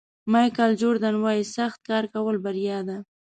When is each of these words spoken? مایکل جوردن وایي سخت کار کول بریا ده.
مایکل 0.31 0.71
جوردن 0.81 1.15
وایي 1.19 1.43
سخت 1.57 1.79
کار 1.89 2.03
کول 2.13 2.35
بریا 2.45 2.79
ده. 2.87 2.97